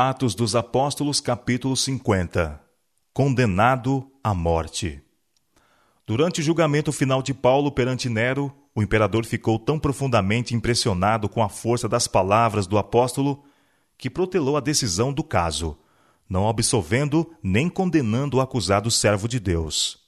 Atos 0.00 0.32
dos 0.32 0.54
Apóstolos, 0.54 1.20
capítulo 1.20 1.76
50 1.76 2.62
Condenado 3.12 4.08
à 4.22 4.32
morte. 4.32 5.02
Durante 6.06 6.40
o 6.40 6.44
julgamento 6.44 6.92
final 6.92 7.20
de 7.20 7.34
Paulo 7.34 7.72
perante 7.72 8.08
Nero, 8.08 8.54
o 8.76 8.80
imperador 8.80 9.24
ficou 9.26 9.58
tão 9.58 9.76
profundamente 9.76 10.54
impressionado 10.54 11.28
com 11.28 11.42
a 11.42 11.48
força 11.48 11.88
das 11.88 12.06
palavras 12.06 12.64
do 12.64 12.78
apóstolo 12.78 13.42
que 13.98 14.08
protelou 14.08 14.56
a 14.56 14.60
decisão 14.60 15.12
do 15.12 15.24
caso, 15.24 15.76
não 16.30 16.48
absolvendo 16.48 17.34
nem 17.42 17.68
condenando 17.68 18.36
o 18.36 18.40
acusado 18.40 18.92
servo 18.92 19.26
de 19.26 19.40
Deus. 19.40 19.98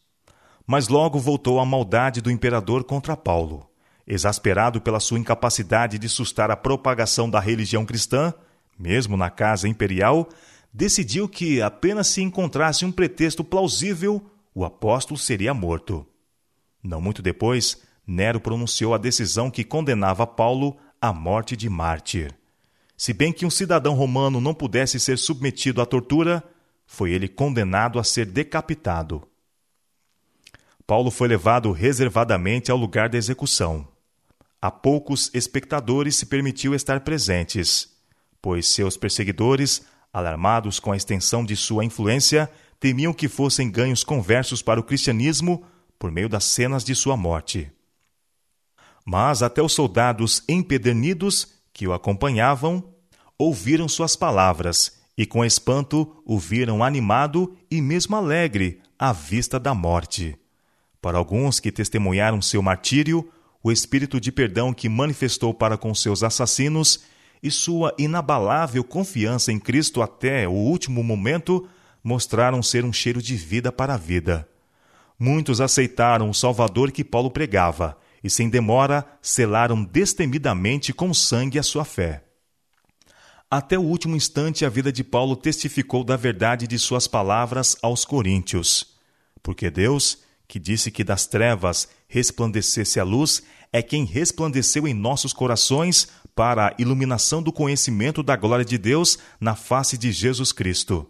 Mas 0.65 0.87
logo 0.87 1.19
voltou 1.19 1.59
a 1.59 1.67
maldade 1.67 2.21
do 2.21 2.31
imperador 2.31 2.85
contra 2.85 3.17
Paulo. 3.17 3.69
Exasperado 4.07 4.81
pela 4.81 5.01
sua 5.01 5.19
incapacidade 5.19 5.99
de 5.99 6.09
sustar 6.09 6.49
a 6.49 6.57
propagação 6.57 7.29
da 7.29 7.41
religião 7.41 7.85
cristã, 7.85 8.33
mesmo 8.81 9.15
na 9.15 9.29
casa 9.29 9.69
imperial, 9.69 10.27
decidiu 10.73 11.29
que 11.29 11.61
apenas 11.61 12.07
se 12.07 12.23
encontrasse 12.23 12.83
um 12.85 12.91
pretexto 12.91 13.45
plausível, 13.45 14.25
o 14.55 14.65
apóstolo 14.65 15.19
seria 15.19 15.53
morto. 15.53 16.07
Não 16.83 16.99
muito 16.99 17.21
depois, 17.21 17.83
Nero 18.07 18.41
pronunciou 18.41 18.95
a 18.95 18.99
decisão 18.99 19.51
que 19.51 19.63
condenava 19.63 20.27
Paulo 20.27 20.79
à 20.99 21.13
morte 21.13 21.55
de 21.55 21.69
mártir. 21.69 22.35
Se 22.97 23.13
bem 23.13 23.33
que 23.33 23.45
um 23.45 23.51
cidadão 23.51 23.95
romano 23.95 24.41
não 24.41 24.55
pudesse 24.55 24.99
ser 24.99 25.19
submetido 25.19 25.83
à 25.83 25.87
tortura, 25.87 26.43
foi 26.87 27.13
ele 27.13 27.29
condenado 27.29 27.99
a 27.99 28.05
ser 28.05 28.25
decapitado. 28.25 29.23
Paulo 30.87 31.11
foi 31.11 31.29
levado 31.29 31.71
reservadamente 31.71 32.71
ao 32.71 32.79
lugar 32.79 33.11
da 33.11 33.19
execução. 33.19 33.87
A 34.61 34.71
poucos 34.71 35.31
espectadores 35.35 36.17
se 36.17 36.27
permitiu 36.27 36.75
estar 36.75 37.01
presentes, 37.01 38.00
pois 38.43 38.67
seus 38.67 38.97
perseguidores 38.97 39.83
alarmados 40.13 40.81
com 40.81 40.93
a 40.93 40.97
extensão 40.97 41.45
de 41.45 41.55
sua 41.57 41.85
influência, 41.85 42.51
temiam 42.79 43.13
que 43.13 43.29
fossem 43.29 43.71
ganhos 43.71 44.03
conversos 44.03 44.63
para 44.63 44.81
o 44.81 44.83
cristianismo 44.83 45.65
por 45.99 46.11
meio 46.11 46.29
das 46.29 46.45
cenas 46.45 46.83
de 46.83 46.95
sua 46.95 47.17
morte. 47.17 47.71
Mas 49.05 49.43
até 49.43 49.63
os 49.63 49.73
soldados 49.73 50.43
empedernidos 50.49 51.55
que 51.73 51.87
o 51.87 51.93
acompanhavam 51.93 52.83
ouviram 53.39 53.89
suas 53.89 54.17
palavras 54.17 54.99
e 55.17 55.27
com 55.27 55.45
espanto 55.45 56.23
o 56.25 56.39
viram 56.39 56.83
animado 56.83 57.57
e 57.71 57.81
mesmo 57.81 58.17
alegre 58.17 58.81
à 58.99 59.13
vista 59.13 59.59
da 59.61 59.75
morte. 59.75 60.37
Para 61.01 61.19
alguns 61.19 61.61
que 61.61 61.73
testemunharam 61.73 62.43
seu 62.43 62.63
martírio, 62.63 63.31
o 63.63 63.71
espírito 63.71 64.21
de 64.21 64.33
perdão 64.33 64.73
que 64.73 64.89
manifestou 64.89 65.53
para 65.53 65.77
com 65.77 65.95
seus 65.95 66.23
assassinos 66.23 67.05
e 67.43 67.51
sua 67.51 67.95
inabalável 67.99 68.85
confiança 68.85 69.53
em 69.53 69.59
Cristo 69.59 70.03
até 70.03 70.47
o 70.47 70.53
último 70.53 71.03
momento 71.03 71.69
mostraram 72.03 72.63
ser 72.63 72.85
um 72.85 72.93
cheiro 72.93 73.23
de 73.23 73.37
vida 73.37 73.71
para 73.71 73.95
a 73.95 73.97
vida. 73.97 74.49
Muitos 75.19 75.61
aceitaram 75.61 76.31
o 76.31 76.35
Salvador 76.35 76.91
que 76.91 77.05
Paulo 77.05 77.31
pregava 77.31 77.97
e, 78.23 78.31
sem 78.31 78.49
demora, 78.49 79.07
selaram 79.21 79.85
destemidamente 79.85 80.93
com 80.93 81.13
sangue 81.13 81.59
a 81.59 81.63
sua 81.63 81.85
fé. 81.85 82.25
Até 83.51 83.79
o 83.79 83.83
último 83.83 84.15
instante, 84.15 84.65
a 84.65 84.69
vida 84.69 84.93
de 84.93 85.03
Paulo 85.03 85.35
testificou 85.35 86.05
da 86.05 86.17
verdade 86.17 86.67
de 86.67 86.79
suas 86.79 87.07
palavras 87.09 87.77
aos 87.83 88.05
coríntios. 88.05 88.95
Porque 89.43 89.69
Deus, 89.69 90.19
que 90.47 90.59
disse 90.59 90.91
que 90.91 91.03
das 91.03 91.27
trevas 91.27 91.89
resplandecesse 92.07 93.01
a 93.01 93.05
luz, 93.05 93.43
é 93.73 93.83
quem 93.83 94.05
resplandeceu 94.05 94.87
em 94.87 94.95
nossos 94.95 95.33
corações 95.33 96.09
para 96.35 96.69
a 96.69 96.75
iluminação 96.79 97.43
do 97.43 97.53
conhecimento 97.53 98.23
da 98.23 98.37
glória 98.37 98.65
de 98.65 98.79
Deus 98.79 99.19
na 99.41 99.55
face 99.55 99.97
de 99.97 100.11
Jesus 100.11 100.53
Cristo. 100.53 101.09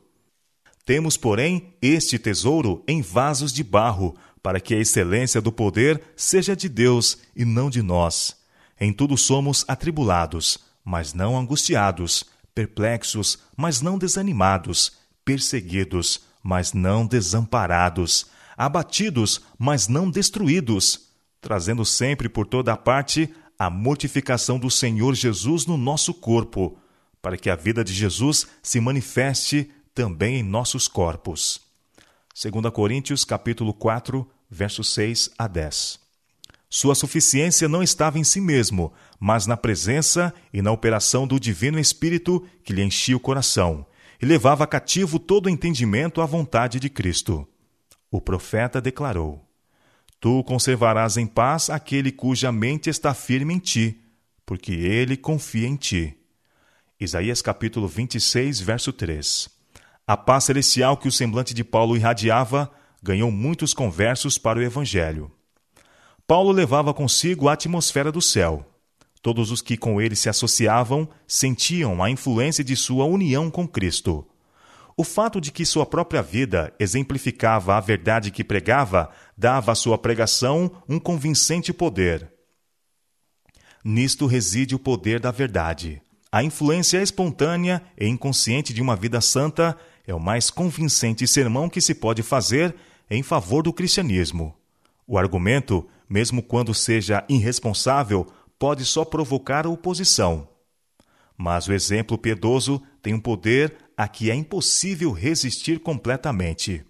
Temos, 0.85 1.17
porém, 1.17 1.75
este 1.81 2.19
tesouro 2.19 2.83
em 2.87 3.01
vasos 3.01 3.53
de 3.53 3.63
barro, 3.63 4.17
para 4.43 4.59
que 4.59 4.75
a 4.75 4.79
excelência 4.79 5.41
do 5.41 5.53
poder 5.53 6.03
seja 6.17 6.57
de 6.57 6.69
Deus 6.69 7.19
e 7.37 7.45
não 7.45 7.69
de 7.69 7.83
nós. 7.83 8.37
Em 8.81 8.93
tudo 8.93 9.17
somos 9.17 9.65
atribulados, 9.69 10.59
mas 10.85 11.13
não 11.13 11.39
angustiados, 11.39 12.25
perplexos, 12.55 13.39
mas 13.57 13.81
não 13.83 13.99
desanimados, 13.99 14.93
perseguidos, 15.25 16.23
mas 16.43 16.73
não 16.73 17.07
desamparados, 17.07 18.27
abatidos, 18.57 19.43
mas 19.59 19.87
não 19.87 20.11
destruídos, 20.11 21.10
trazendo 21.41 21.85
sempre 21.85 22.29
por 22.29 22.47
toda 22.47 22.73
a 22.73 22.77
parte 22.77 23.33
a 23.59 23.69
mortificação 23.69 24.59
do 24.59 24.71
Senhor 24.71 25.15
Jesus 25.15 25.67
no 25.67 25.77
nosso 25.77 26.15
corpo, 26.15 26.79
para 27.21 27.37
que 27.37 27.51
a 27.51 27.57
vida 27.57 27.85
de 27.85 27.93
Jesus 27.93 28.47
se 28.63 28.81
manifeste 28.81 29.71
também 29.95 30.37
em 30.37 30.43
nossos 30.43 30.89
corpos. 30.89 31.61
2 32.41 32.73
Coríntios 32.73 33.25
capítulo 33.25 33.75
4, 33.75 34.27
versos 34.51 34.93
6 34.95 35.31
a 35.37 35.47
10. 35.47 36.01
Sua 36.71 36.95
suficiência 36.95 37.69
não 37.69 37.83
estava 37.83 38.19
em 38.19 38.25
si 38.25 38.41
mesmo, 38.41 38.93
mas 39.19 39.47
na 39.47 39.57
presença 39.57 40.33
e 40.53 40.63
na 40.63 40.71
operação 40.71 41.27
do 41.27 41.39
Divino 41.39 41.79
Espírito 41.79 42.47
que 42.65 42.73
lhe 42.73 42.83
enchia 42.83 43.17
o 43.17 43.21
coração 43.21 43.85
e 44.23 44.25
levava 44.25 44.67
cativo 44.67 45.19
todo 45.19 45.47
o 45.47 45.51
entendimento 45.51 46.21
à 46.21 46.27
vontade 46.27 46.79
de 46.79 46.89
Cristo. 46.89 47.47
O 48.11 48.21
profeta 48.21 48.81
declarou: 48.81 49.50
Tu 50.21 50.45
conservarás 50.45 51.17
em 51.17 51.27
paz 51.27 51.71
aquele 51.71 52.13
cuja 52.13 52.53
mente 52.53 52.91
está 52.91 53.15
firme 53.15 53.55
em 53.55 53.59
ti, 53.59 53.99
porque 54.45 54.71
ele 54.71 55.17
confia 55.17 55.67
em 55.67 55.77
ti. 55.77 56.15
Isaías 57.01 57.41
capítulo 57.41 57.89
26, 57.89 58.61
verso 58.61 58.93
3. 58.93 59.49
A 60.07 60.19
paz 60.19 60.45
celestial 60.45 60.99
que 60.99 61.09
o 61.09 61.13
semblante 61.13 61.55
de 61.55 61.65
Paulo 61.65 61.97
irradiava 61.97 62.71
ganhou 63.03 63.31
muitos 63.31 63.73
conversos 63.73 64.37
para 64.37 64.59
o 64.59 64.63
evangelho. 64.63 65.33
Paulo 66.27 66.53
levava 66.53 66.93
consigo 66.93 67.49
a 67.49 67.55
atmosfera 67.55 68.13
do 68.13 68.21
céu. 68.21 68.67
Todos 69.23 69.51
os 69.51 69.63
que 69.63 69.75
com 69.75 70.03
ele 70.03 70.15
se 70.15 70.29
associavam 70.29 71.09
sentiam 71.27 72.03
a 72.03 72.11
influência 72.11 72.63
de 72.63 72.77
sua 72.77 73.07
união 73.07 73.51
com 73.51 73.67
Cristo. 73.67 74.29
O 74.97 75.05
fato 75.05 75.41
de 75.41 75.51
que 75.51 75.65
sua 75.65 75.87
própria 75.87 76.23
vida 76.23 76.73
exemplificava 76.79 77.77
a 77.77 77.81
verdade 77.81 78.31
que 78.31 78.45
pregava 78.45 79.11
dava 79.37 79.73
à 79.73 79.75
sua 79.75 79.97
pregação 79.97 80.71
um 80.89 80.99
convincente 80.99 81.73
poder. 81.73 82.31
Nisto 83.85 84.27
reside 84.27 84.75
o 84.75 84.79
poder 84.79 85.21
da 85.21 85.31
verdade. 85.31 86.03
A 86.31 86.45
influência 86.45 87.03
espontânea 87.03 87.83
e 87.99 88.07
inconsciente 88.07 88.73
de 88.73 88.83
uma 88.83 88.95
vida 88.95 89.21
santa 89.21 89.77
é 90.07 90.15
o 90.15 90.21
mais 90.21 90.51
convincente 90.51 91.27
sermão 91.27 91.69
que 91.69 91.81
se 91.81 91.95
pode 91.95 92.23
fazer 92.23 92.75
em 93.11 93.23
favor 93.23 93.63
do 93.63 93.73
cristianismo. 93.73 94.55
O 95.07 95.19
argumento, 95.19 95.89
mesmo 96.09 96.43
quando 96.43 96.73
seja 96.73 97.25
irresponsável, 97.29 98.27
pode 98.59 98.85
só 98.85 99.05
provocar 99.05 99.67
oposição. 99.67 100.47
Mas 101.37 101.67
o 101.67 101.73
exemplo 101.73 102.19
piedoso 102.19 102.83
tem 103.03 103.15
um 103.15 103.21
poder 103.21 103.75
a 104.01 104.09
que 104.09 104.31
é 104.31 104.35
impossível 104.35 105.13
resistir 105.13 105.79
completamente. 105.79 106.83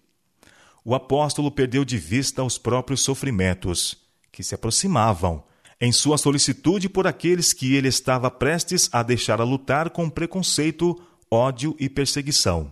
O 0.85 0.95
apóstolo 0.95 1.51
perdeu 1.51 1.85
de 1.85 1.99
vista 1.99 2.45
os 2.45 2.57
próprios 2.57 3.01
sofrimentos, 3.01 3.97
que 4.31 4.45
se 4.45 4.55
aproximavam, 4.55 5.43
em 5.81 5.91
sua 5.91 6.17
solicitude 6.17 6.89
por 6.89 7.09
aqueles 7.09 7.53
que 7.53 7.75
ele 7.75 7.89
estava 7.89 8.31
prestes 8.31 8.89
a 8.93 9.03
deixar 9.03 9.41
a 9.41 9.45
lutar 9.45 9.91
com 9.91 10.09
preconceito, 10.09 10.97
ódio 11.29 11.75
e 11.81 11.89
perseguição. 11.89 12.71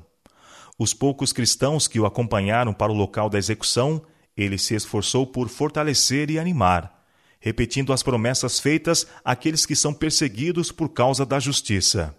Os 0.78 0.94
poucos 0.94 1.32
cristãos 1.32 1.88
que 1.88 1.99
o 1.99 2.06
acompanharam 2.06 2.72
para 2.72 2.93
o 2.93 2.97
local 2.97 3.28
da 3.28 3.38
execução, 3.38 4.00
ele 4.37 4.56
se 4.56 4.72
esforçou 4.72 5.26
por 5.26 5.49
fortalecer 5.49 6.31
e 6.31 6.38
animar, 6.38 7.05
repetindo 7.41 7.93
as 7.93 8.05
promessas 8.05 8.60
feitas 8.60 9.05
àqueles 9.25 9.66
que 9.66 9.75
são 9.75 9.93
perseguidos 9.93 10.70
por 10.70 10.91
causa 10.91 11.26
da 11.26 11.41
justiça 11.41 12.16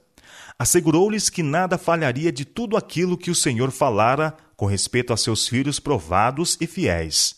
assegurou-lhes 0.59 1.29
que 1.29 1.41
nada 1.41 1.77
falharia 1.77 2.33
de 2.33 2.43
tudo 2.43 2.75
aquilo 2.75 3.17
que 3.17 3.31
o 3.31 3.35
Senhor 3.35 3.71
falara 3.71 4.35
com 4.57 4.65
respeito 4.65 5.13
a 5.13 5.17
seus 5.17 5.47
filhos 5.47 5.79
provados 5.79 6.57
e 6.59 6.67
fiéis. 6.67 7.37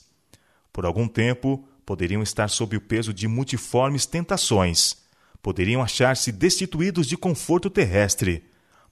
Por 0.73 0.87
algum 0.87 1.07
tempo, 1.07 1.63
poderiam 1.85 2.23
estar 2.23 2.49
sob 2.49 2.75
o 2.75 2.81
peso 2.81 3.13
de 3.13 3.27
multiformes 3.27 4.07
tentações, 4.07 4.97
poderiam 5.39 5.83
achar-se 5.83 6.31
destituídos 6.31 7.05
de 7.05 7.15
conforto 7.15 7.69
terrestre, 7.69 8.43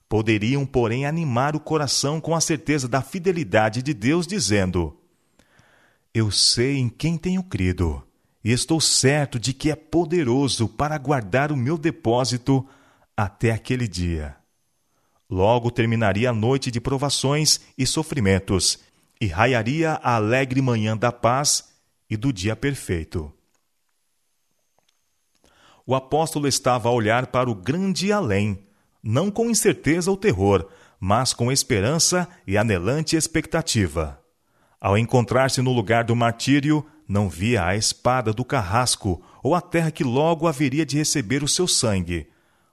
poderiam, 0.08 0.64
porém, 0.64 1.06
animar 1.06 1.56
o 1.56 1.60
coração 1.60 2.20
com 2.20 2.34
a 2.34 2.40
certeza 2.40 2.86
da 2.86 3.02
fidelidade 3.02 3.82
de 3.82 3.92
Deus, 3.92 4.28
dizendo: 4.28 4.96
Eu 6.14 6.30
sei 6.30 6.76
em 6.76 6.88
quem 6.88 7.18
tenho 7.18 7.42
crido, 7.42 8.00
e 8.44 8.52
estou 8.52 8.80
certo 8.80 9.40
de 9.40 9.52
que 9.52 9.70
é 9.72 9.74
poderoso 9.74 10.68
para 10.68 10.98
guardar 10.98 11.50
o 11.50 11.56
meu 11.56 11.76
depósito 11.76 12.64
até 13.22 13.50
aquele 13.50 13.86
dia. 13.86 14.34
Logo 15.28 15.70
terminaria 15.70 16.30
a 16.30 16.32
noite 16.32 16.70
de 16.70 16.80
provações 16.80 17.60
e 17.76 17.86
sofrimentos, 17.86 18.78
e 19.20 19.26
raiaria 19.26 20.00
a 20.02 20.14
alegre 20.14 20.62
manhã 20.62 20.96
da 20.96 21.12
paz 21.12 21.68
e 22.08 22.16
do 22.16 22.32
dia 22.32 22.56
perfeito. 22.56 23.30
O 25.86 25.94
apóstolo 25.94 26.48
estava 26.48 26.88
a 26.88 26.92
olhar 26.92 27.26
para 27.26 27.50
o 27.50 27.54
grande 27.54 28.10
além, 28.10 28.64
não 29.02 29.30
com 29.30 29.50
incerteza 29.50 30.10
ou 30.10 30.16
terror, 30.16 30.66
mas 30.98 31.34
com 31.34 31.52
esperança 31.52 32.26
e 32.46 32.56
anelante 32.56 33.16
expectativa. 33.16 34.18
Ao 34.80 34.96
encontrar-se 34.96 35.60
no 35.60 35.72
lugar 35.72 36.04
do 36.04 36.16
martírio, 36.16 36.86
não 37.06 37.28
via 37.28 37.66
a 37.66 37.76
espada 37.76 38.32
do 38.32 38.46
carrasco 38.46 39.22
ou 39.42 39.54
a 39.54 39.60
terra 39.60 39.90
que 39.90 40.04
logo 40.04 40.46
haveria 40.46 40.86
de 40.86 40.96
receber 40.96 41.42
o 41.42 41.48
seu 41.48 41.68
sangue. 41.68 42.26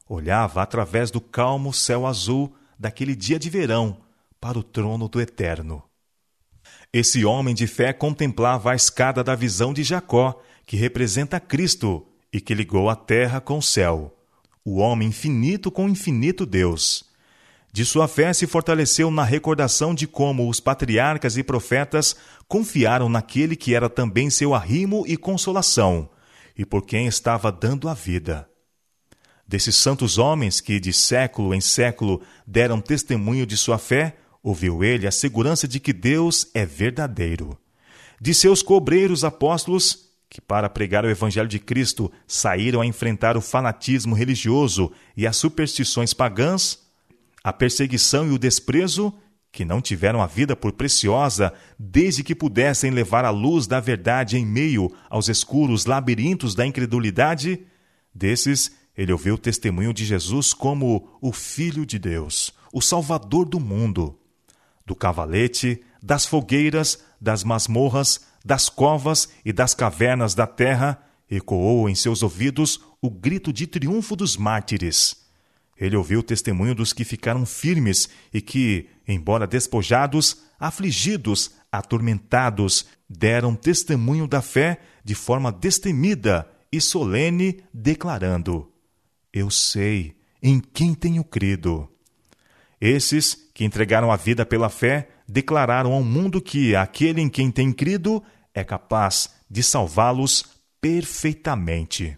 Olhava 0.07 0.61
através 0.61 1.11
do 1.11 1.19
calmo 1.19 1.73
céu 1.73 2.05
azul 2.05 2.55
daquele 2.79 3.15
dia 3.15 3.37
de 3.37 3.49
verão 3.49 3.97
para 4.39 4.57
o 4.57 4.63
trono 4.63 5.09
do 5.09 5.19
Eterno. 5.19 5.83
Esse 6.93 7.25
homem 7.25 7.53
de 7.53 7.67
fé 7.67 7.91
contemplava 7.91 8.71
a 8.71 8.75
escada 8.75 9.23
da 9.23 9.35
visão 9.35 9.73
de 9.73 9.83
Jacó, 9.83 10.41
que 10.65 10.77
representa 10.77 11.39
Cristo 11.39 12.05
e 12.31 12.39
que 12.39 12.53
ligou 12.53 12.89
a 12.89 12.95
terra 12.95 13.41
com 13.41 13.57
o 13.57 13.61
céu, 13.61 14.15
o 14.63 14.77
homem 14.77 15.09
infinito 15.09 15.71
com 15.71 15.85
o 15.85 15.89
infinito 15.89 16.45
Deus. 16.45 17.05
De 17.71 17.85
sua 17.85 18.07
fé 18.07 18.33
se 18.33 18.47
fortaleceu 18.47 19.11
na 19.11 19.23
recordação 19.23 19.93
de 19.93 20.07
como 20.07 20.49
os 20.49 20.59
patriarcas 20.59 21.37
e 21.37 21.43
profetas 21.43 22.15
confiaram 22.47 23.09
naquele 23.09 23.55
que 23.55 23.75
era 23.75 23.89
também 23.89 24.29
seu 24.29 24.53
arrimo 24.53 25.03
e 25.05 25.17
consolação, 25.17 26.09
e 26.57 26.65
por 26.65 26.85
quem 26.85 27.07
estava 27.07 27.51
dando 27.51 27.87
a 27.87 27.93
vida. 27.93 28.49
Desses 29.47 29.75
santos 29.77 30.17
homens 30.17 30.59
que, 30.59 30.79
de 30.79 30.91
século 30.91 31.53
em 31.53 31.61
século, 31.61 32.21
deram 32.45 32.81
testemunho 32.81 33.45
de 33.45 33.55
sua 33.55 33.77
fé, 33.77 34.17
ouviu 34.43 34.83
ele 34.83 35.07
a 35.07 35.11
segurança 35.11 35.67
de 35.67 35.79
que 35.79 35.93
Deus 35.93 36.47
é 36.53 36.65
verdadeiro. 36.65 37.57
De 38.19 38.33
seus 38.33 38.61
cobreiros 38.61 39.23
apóstolos, 39.23 40.07
que 40.29 40.41
para 40.41 40.67
pregar 40.67 41.05
o 41.05 41.09
Evangelho 41.09 41.47
de 41.47 41.59
Cristo 41.59 42.11
saíram 42.27 42.81
a 42.81 42.85
enfrentar 42.85 43.37
o 43.37 43.41
fanatismo 43.41 44.13
religioso 44.13 44.91
e 45.15 45.25
as 45.25 45.37
superstições 45.37 46.13
pagãs, 46.13 46.79
a 47.41 47.53
perseguição 47.53 48.27
e 48.27 48.31
o 48.31 48.37
desprezo, 48.37 49.13
que 49.49 49.63
não 49.63 49.79
tiveram 49.79 50.21
a 50.21 50.27
vida 50.27 50.57
por 50.57 50.73
preciosa 50.73 51.53
desde 51.79 52.21
que 52.21 52.35
pudessem 52.35 52.91
levar 52.91 53.23
a 53.23 53.29
luz 53.29 53.65
da 53.65 53.79
verdade 53.79 54.37
em 54.37 54.45
meio 54.45 54.93
aos 55.09 55.29
escuros 55.29 55.85
labirintos 55.85 56.53
da 56.53 56.65
incredulidade, 56.65 57.61
desses 58.13 58.71
ele 58.97 59.11
ouviu 59.11 59.35
o 59.35 59.37
testemunho 59.37 59.93
de 59.93 60.03
Jesus 60.03 60.53
como 60.53 61.07
o 61.21 61.31
Filho 61.31 61.85
de 61.85 61.99
Deus, 61.99 62.51
o 62.73 62.81
Salvador 62.81 63.47
do 63.47 63.59
mundo. 63.59 64.19
Do 64.85 64.95
cavalete, 64.95 65.83
das 66.01 66.25
fogueiras, 66.25 67.03
das 67.21 67.43
masmorras, 67.43 68.25
das 68.43 68.69
covas 68.69 69.29
e 69.45 69.53
das 69.53 69.75
cavernas 69.75 70.33
da 70.33 70.47
terra, 70.47 71.03
ecoou 71.29 71.87
em 71.87 71.93
seus 71.93 72.23
ouvidos 72.23 72.81
o 72.99 73.11
grito 73.11 73.53
de 73.53 73.67
triunfo 73.67 74.15
dos 74.15 74.35
mártires. 74.35 75.27
Ele 75.79 75.95
ouviu 75.95 76.21
o 76.21 76.23
testemunho 76.23 76.73
dos 76.73 76.91
que 76.91 77.03
ficaram 77.03 77.45
firmes 77.45 78.09
e 78.33 78.41
que, 78.41 78.89
embora 79.07 79.45
despojados, 79.45 80.41
afligidos, 80.59 81.51
atormentados, 81.71 82.87
deram 83.07 83.53
testemunho 83.53 84.27
da 84.27 84.41
fé 84.41 84.79
de 85.03 85.13
forma 85.13 85.51
destemida 85.51 86.49
e 86.71 86.81
solene, 86.81 87.61
declarando: 87.71 88.71
Eu 89.37 89.51
sei 89.51 90.15
em 90.41 90.59
quem 90.59 90.95
tenho 90.95 91.23
crido. 91.23 91.87
Esses 92.81 93.35
que 93.53 93.63
entregaram 93.63 94.11
a 94.11 94.15
vida 94.15 94.43
pela 94.43 94.67
fé 94.67 95.09
declararam 95.27 95.93
ao 95.93 96.03
mundo 96.03 96.41
que 96.41 96.75
aquele 96.75 97.21
em 97.21 97.29
quem 97.29 97.51
tem 97.51 97.71
crido 97.71 98.23
é 98.51 98.63
capaz 98.63 99.29
de 99.47 99.61
salvá-los 99.61 100.43
perfeitamente. 100.81 102.17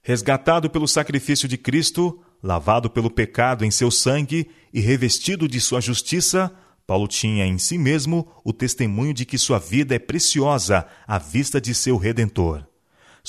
Resgatado 0.00 0.70
pelo 0.70 0.86
sacrifício 0.86 1.48
de 1.48 1.58
Cristo, 1.58 2.22
lavado 2.40 2.88
pelo 2.88 3.10
pecado 3.10 3.64
em 3.64 3.70
seu 3.72 3.90
sangue 3.90 4.48
e 4.72 4.78
revestido 4.78 5.48
de 5.48 5.60
sua 5.60 5.80
justiça, 5.80 6.56
Paulo 6.86 7.08
tinha 7.08 7.44
em 7.44 7.58
si 7.58 7.76
mesmo 7.76 8.30
o 8.44 8.52
testemunho 8.52 9.12
de 9.12 9.26
que 9.26 9.36
sua 9.36 9.58
vida 9.58 9.92
é 9.92 9.98
preciosa 9.98 10.86
à 11.04 11.18
vista 11.18 11.60
de 11.60 11.74
seu 11.74 11.96
Redentor. 11.96 12.69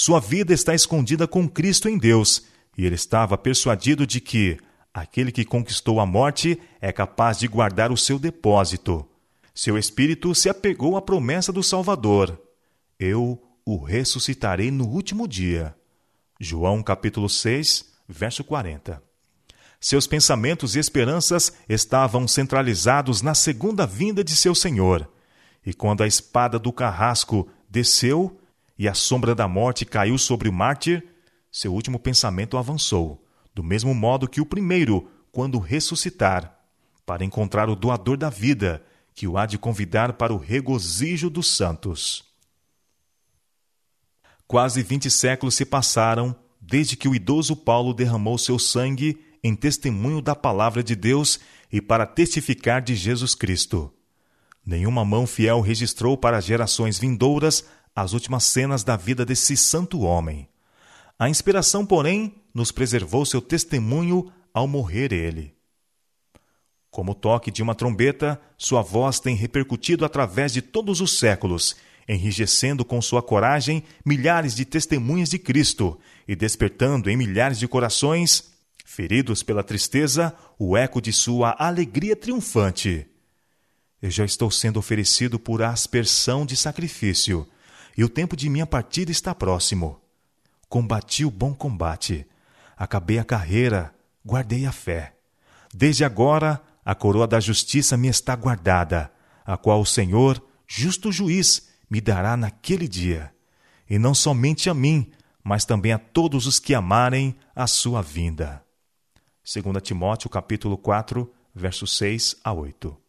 Sua 0.02 0.20
vida 0.20 0.52
está 0.52 0.74
escondida 0.74 1.28
com 1.28 1.48
Cristo 1.48 1.88
em 1.88 1.96
Deus, 1.96 2.48
e 2.76 2.88
ele 2.88 2.96
estava 2.96 3.38
persuadido 3.38 4.08
de 4.08 4.20
que 4.20 4.58
aquele 4.92 5.32
que 5.32 5.46
conquistou 5.46 6.00
a 6.00 6.08
morte 6.08 6.60
é 6.82 6.92
capaz 6.92 7.38
de 7.38 7.48
guardar 7.48 7.92
o 7.92 7.98
seu 7.98 8.18
depósito. 8.18 9.08
Seu 9.54 9.78
espírito 9.78 10.34
se 10.34 10.50
apegou 10.50 10.98
à 10.98 11.04
promessa 11.04 11.54
do 11.54 11.62
Salvador: 11.62 12.36
Eu 13.00 13.40
o 13.64 13.78
ressuscitarei 13.78 14.72
no 14.72 14.88
último 14.88 15.28
dia. 15.28 15.76
João 16.40 16.82
capítulo 16.82 17.30
6, 17.30 17.86
verso 18.10 18.44
40. 18.44 19.00
Seus 19.80 20.08
pensamentos 20.08 20.76
e 20.76 20.80
esperanças 20.80 21.54
estavam 21.70 22.28
centralizados 22.28 23.22
na 23.22 23.36
segunda 23.36 23.86
vinda 23.86 24.24
de 24.24 24.36
seu 24.36 24.56
Senhor. 24.56 25.08
E 25.64 25.76
quando 25.76 26.02
a 26.02 26.08
espada 26.08 26.58
do 26.58 26.74
carrasco 26.74 27.48
desceu 27.70 28.41
e 28.82 28.88
a 28.88 28.96
sombra 28.96 29.36
da 29.36 29.48
morte 29.48 29.86
caiu 29.86 30.18
sobre 30.18 30.50
o 30.50 30.52
mártir, 30.52 31.06
seu 31.52 31.72
último 31.72 32.00
pensamento 32.00 32.58
avançou, 32.58 33.24
do 33.54 33.64
mesmo 33.64 33.94
modo 33.94 34.28
que 34.28 34.42
o 34.42 34.46
primeiro, 34.46 35.08
quando 35.32 35.60
ressuscitar, 35.60 36.60
para 37.06 37.24
encontrar 37.24 37.70
o 37.70 37.76
doador 37.76 38.18
da 38.18 38.28
vida, 38.28 38.84
que 39.14 39.28
o 39.28 39.38
há 39.38 39.46
de 39.46 39.60
convidar 39.60 40.14
para 40.14 40.34
o 40.34 40.38
regozijo 40.38 41.30
dos 41.30 41.56
santos. 41.56 42.24
Quase 44.48 44.82
vinte 44.82 45.12
séculos 45.12 45.54
se 45.54 45.64
passaram 45.64 46.36
desde 46.60 46.98
que 46.98 47.08
o 47.08 47.14
idoso 47.14 47.56
Paulo 47.56 47.94
derramou 47.94 48.36
seu 48.40 48.58
sangue 48.58 49.24
em 49.44 49.56
testemunho 49.56 50.24
da 50.24 50.36
palavra 50.36 50.84
de 50.84 50.96
Deus 50.96 51.40
e 51.72 51.80
para 51.80 52.08
testificar 52.08 52.82
de 52.82 52.96
Jesus 52.96 53.36
Cristo. 53.36 53.94
Nenhuma 54.66 55.06
mão 55.06 55.28
fiel 55.28 55.62
registrou 55.62 56.18
para 56.18 56.42
gerações 56.42 56.98
vindouras 56.98 57.64
as 57.96 58.14
últimas 58.14 58.44
cenas 58.44 58.84
da 58.84 58.96
vida 58.96 59.26
desse 59.26 59.56
santo 59.58 60.02
homem. 60.02 60.48
A 61.18 61.30
inspiração, 61.30 61.86
porém, 61.86 62.36
nos 62.54 62.72
preservou 62.72 63.26
seu 63.26 63.42
testemunho 63.42 64.32
ao 64.54 64.68
morrer 64.68 65.14
ele. 65.14 65.54
Como 66.90 67.12
o 67.12 67.16
toque 67.16 67.52
de 67.52 67.64
uma 67.64 67.76
trombeta, 67.76 68.42
sua 68.58 68.82
voz 68.82 69.20
tem 69.20 69.36
repercutido 69.36 70.04
através 70.04 70.52
de 70.52 70.62
todos 70.62 71.00
os 71.00 71.18
séculos 71.20 71.76
enrijecendo 72.08 72.84
com 72.84 73.02
sua 73.02 73.22
coragem 73.22 73.84
milhares 74.06 74.56
de 74.56 74.66
testemunhas 74.66 75.30
de 75.30 75.40
Cristo 75.40 76.00
e 76.28 76.36
despertando 76.36 77.10
em 77.10 77.18
milhares 77.18 77.60
de 77.60 77.68
corações, 77.68 78.52
feridos 78.86 79.44
pela 79.44 79.64
tristeza, 79.64 80.36
o 80.60 80.76
eco 80.76 81.02
de 81.02 81.14
sua 81.14 81.56
alegria 81.58 82.16
triunfante. 82.16 83.08
Eu 84.02 84.10
já 84.10 84.26
estou 84.26 84.50
sendo 84.50 84.78
oferecido 84.78 85.40
por 85.40 85.62
aspersão 85.62 86.46
de 86.46 86.56
sacrifício, 86.56 87.48
e 87.98 88.04
o 88.04 88.10
tempo 88.10 88.36
de 88.36 88.50
minha 88.50 88.66
partida 88.66 89.12
está 89.12 89.34
próximo. 89.34 90.00
Combati 90.70 91.26
o 91.26 91.32
bom 91.32 91.54
combate, 91.54 92.26
acabei 92.78 93.20
a 93.20 93.24
carreira, 93.24 93.94
guardei 94.26 94.66
a 94.66 94.72
fé. 94.72 95.16
Desde 95.74 96.04
agora, 96.04 96.62
a 96.84 96.96
coroa 96.96 97.28
da 97.28 97.40
justiça 97.40 97.98
me 97.98 98.08
está 98.08 98.36
guardada, 98.36 99.12
a 99.46 99.58
qual 99.58 99.82
o 99.82 99.86
Senhor, 99.86 100.42
justo 100.68 101.12
juiz, 101.12 101.70
me 101.90 102.00
dará 102.00 102.38
naquele 102.38 102.88
dia, 102.88 103.34
e 103.90 104.00
não 104.00 104.14
somente 104.14 104.70
a 104.70 104.74
mim, 104.74 105.12
mas 105.44 105.66
também 105.66 105.92
a 105.92 106.00
todos 106.00 106.48
os 106.48 106.60
que 106.60 106.74
amarem 106.74 107.36
a 107.56 107.68
sua 107.68 108.02
vinda. 108.02 108.64
2 109.44 109.82
Timóteo 109.82 110.30
capítulo 110.30 110.78
4, 110.78 111.32
versos 111.54 111.98
6 111.98 112.38
a 112.44 112.54
8. 112.54 113.01